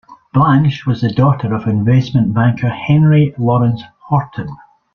[0.33, 4.49] Blanche was the daughter of investment banker Henry Lawrence Horton.